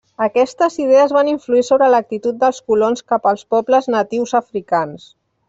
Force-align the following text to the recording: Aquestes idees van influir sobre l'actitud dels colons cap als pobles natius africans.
Aquestes 0.25 0.77
idees 0.85 1.11
van 1.17 1.29
influir 1.33 1.61
sobre 1.67 1.89
l'actitud 1.97 2.39
dels 2.45 2.63
colons 2.71 3.05
cap 3.13 3.29
als 3.33 3.45
pobles 3.57 3.93
natius 3.99 4.35
africans. 4.43 5.07